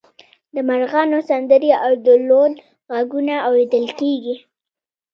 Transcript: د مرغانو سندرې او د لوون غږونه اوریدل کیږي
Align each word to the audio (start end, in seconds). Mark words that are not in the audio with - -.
د 0.53 0.55
مرغانو 0.67 1.19
سندرې 1.29 1.71
او 1.85 1.91
د 2.05 2.07
لوون 2.27 2.51
غږونه 2.93 3.33
اوریدل 3.47 3.85
کیږي 3.99 4.35